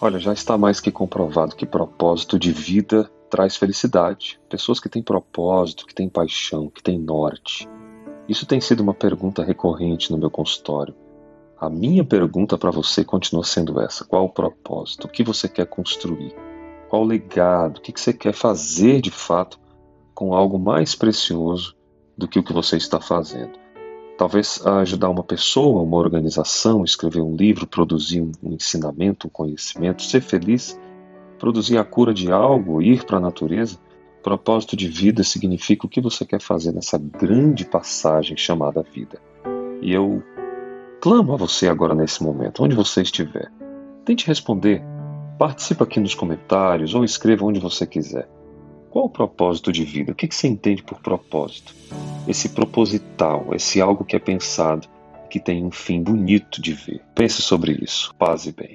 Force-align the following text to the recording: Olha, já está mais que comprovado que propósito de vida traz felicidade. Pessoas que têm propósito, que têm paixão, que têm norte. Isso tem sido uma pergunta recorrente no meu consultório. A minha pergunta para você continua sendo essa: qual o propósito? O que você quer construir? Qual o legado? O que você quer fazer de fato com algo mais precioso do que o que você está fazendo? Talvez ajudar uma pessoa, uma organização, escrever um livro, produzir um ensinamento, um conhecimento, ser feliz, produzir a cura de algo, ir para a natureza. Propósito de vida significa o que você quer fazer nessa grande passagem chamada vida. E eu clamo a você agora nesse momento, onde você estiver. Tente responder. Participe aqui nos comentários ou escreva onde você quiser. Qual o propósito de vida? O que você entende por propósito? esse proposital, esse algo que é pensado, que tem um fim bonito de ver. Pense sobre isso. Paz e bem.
Olha, 0.00 0.18
já 0.18 0.32
está 0.32 0.58
mais 0.58 0.80
que 0.80 0.90
comprovado 0.90 1.54
que 1.54 1.64
propósito 1.64 2.38
de 2.38 2.52
vida 2.52 3.10
traz 3.30 3.56
felicidade. 3.56 4.40
Pessoas 4.48 4.80
que 4.80 4.88
têm 4.88 5.02
propósito, 5.02 5.86
que 5.86 5.94
têm 5.94 6.08
paixão, 6.08 6.68
que 6.68 6.82
têm 6.82 6.98
norte. 6.98 7.68
Isso 8.28 8.44
tem 8.44 8.60
sido 8.60 8.82
uma 8.82 8.94
pergunta 8.94 9.44
recorrente 9.44 10.10
no 10.10 10.18
meu 10.18 10.30
consultório. 10.30 10.94
A 11.60 11.70
minha 11.70 12.04
pergunta 12.04 12.58
para 12.58 12.70
você 12.70 13.04
continua 13.04 13.44
sendo 13.44 13.80
essa: 13.80 14.04
qual 14.04 14.24
o 14.24 14.32
propósito? 14.32 15.06
O 15.06 15.10
que 15.10 15.22
você 15.22 15.48
quer 15.48 15.66
construir? 15.66 16.34
Qual 16.88 17.02
o 17.02 17.06
legado? 17.06 17.78
O 17.78 17.80
que 17.80 17.92
você 17.98 18.12
quer 18.12 18.32
fazer 18.32 19.00
de 19.00 19.10
fato 19.10 19.60
com 20.12 20.34
algo 20.34 20.58
mais 20.58 20.94
precioso 20.94 21.76
do 22.18 22.26
que 22.26 22.38
o 22.38 22.42
que 22.42 22.52
você 22.52 22.76
está 22.76 23.00
fazendo? 23.00 23.63
Talvez 24.16 24.64
ajudar 24.64 25.10
uma 25.10 25.24
pessoa, 25.24 25.82
uma 25.82 25.96
organização, 25.96 26.84
escrever 26.84 27.20
um 27.20 27.34
livro, 27.34 27.66
produzir 27.66 28.20
um 28.20 28.52
ensinamento, 28.52 29.26
um 29.26 29.30
conhecimento, 29.30 30.02
ser 30.02 30.20
feliz, 30.20 30.78
produzir 31.38 31.78
a 31.78 31.84
cura 31.84 32.14
de 32.14 32.30
algo, 32.30 32.80
ir 32.80 33.04
para 33.04 33.16
a 33.16 33.20
natureza. 33.20 33.76
Propósito 34.22 34.76
de 34.76 34.88
vida 34.88 35.24
significa 35.24 35.84
o 35.84 35.88
que 35.88 36.00
você 36.00 36.24
quer 36.24 36.40
fazer 36.40 36.72
nessa 36.72 36.96
grande 36.96 37.64
passagem 37.64 38.36
chamada 38.36 38.82
vida. 38.82 39.20
E 39.82 39.92
eu 39.92 40.22
clamo 41.00 41.34
a 41.34 41.36
você 41.36 41.68
agora 41.68 41.94
nesse 41.94 42.22
momento, 42.22 42.62
onde 42.62 42.74
você 42.74 43.02
estiver. 43.02 43.52
Tente 44.04 44.26
responder. 44.26 44.82
Participe 45.38 45.82
aqui 45.82 45.98
nos 45.98 46.14
comentários 46.14 46.94
ou 46.94 47.04
escreva 47.04 47.44
onde 47.44 47.58
você 47.58 47.84
quiser. 47.84 48.28
Qual 48.94 49.06
o 49.06 49.10
propósito 49.10 49.72
de 49.72 49.84
vida? 49.84 50.12
O 50.12 50.14
que 50.14 50.32
você 50.32 50.46
entende 50.46 50.80
por 50.80 51.00
propósito? 51.00 51.74
esse 52.28 52.50
proposital, 52.50 53.48
esse 53.52 53.80
algo 53.80 54.04
que 54.04 54.14
é 54.14 54.20
pensado, 54.20 54.88
que 55.28 55.40
tem 55.40 55.64
um 55.64 55.70
fim 55.72 56.00
bonito 56.00 56.62
de 56.62 56.72
ver. 56.72 57.02
Pense 57.12 57.42
sobre 57.42 57.72
isso. 57.82 58.14
Paz 58.16 58.46
e 58.46 58.52
bem. 58.52 58.70